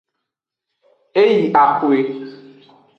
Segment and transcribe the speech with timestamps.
[1.21, 1.97] E yi axwe.